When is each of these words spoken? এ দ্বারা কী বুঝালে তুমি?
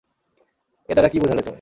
এ 0.89 0.93
দ্বারা 0.93 1.09
কী 1.09 1.17
বুঝালে 1.19 1.41
তুমি? 1.41 1.49